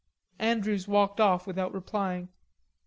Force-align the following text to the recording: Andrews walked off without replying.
Andrews 0.39 0.87
walked 0.87 1.19
off 1.21 1.45
without 1.45 1.75
replying. 1.75 2.29